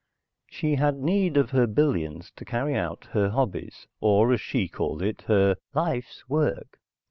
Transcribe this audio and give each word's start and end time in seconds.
She 0.47 0.77
had 0.77 0.97
need 0.97 1.37
of 1.37 1.51
her 1.51 1.67
billions 1.67 2.31
to 2.37 2.43
carry 2.43 2.73
out 2.73 3.05
her 3.11 3.29
hobbies, 3.29 3.85
or, 3.99 4.33
as 4.33 4.41
she 4.41 4.67
called 4.67 5.03
it, 5.03 5.21
her 5.27 5.57
"life's 5.75 6.27
work." 6.27 6.79